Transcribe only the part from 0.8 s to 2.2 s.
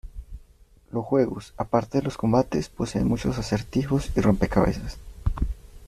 Los juegos, a parte de lo